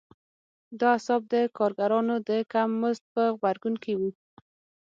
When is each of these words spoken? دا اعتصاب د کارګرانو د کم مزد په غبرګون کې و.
دا 0.79 0.87
اعتصاب 0.93 1.21
د 1.33 1.35
کارګرانو 1.57 2.15
د 2.29 2.31
کم 2.51 2.69
مزد 2.81 3.03
په 3.13 3.23
غبرګون 3.35 3.75
کې 3.83 3.93
و. 3.99 4.01